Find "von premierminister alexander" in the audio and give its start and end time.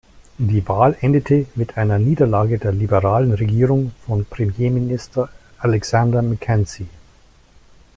4.07-6.23